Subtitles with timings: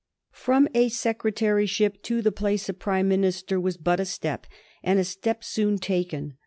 [0.33, 4.47] From a secretaryship to the place of Prime Minister was but a step,
[4.83, 6.37] and a step soon taken.